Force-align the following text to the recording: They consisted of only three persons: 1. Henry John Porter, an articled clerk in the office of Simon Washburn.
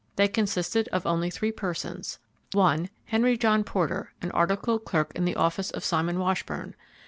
They 0.15 0.27
consisted 0.27 0.87
of 0.87 1.05
only 1.05 1.29
three 1.29 1.51
persons: 1.51 2.17
1. 2.53 2.89
Henry 3.05 3.37
John 3.37 3.63
Porter, 3.63 4.13
an 4.19 4.31
articled 4.31 4.83
clerk 4.83 5.11
in 5.13 5.25
the 5.25 5.35
office 5.35 5.69
of 5.69 5.83
Simon 5.83 6.17
Washburn. 6.17 6.73